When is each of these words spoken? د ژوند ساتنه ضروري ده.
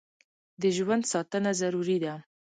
د 0.61 0.63
ژوند 0.75 1.03
ساتنه 1.13 1.51
ضروري 1.61 1.97
ده. 2.03 2.13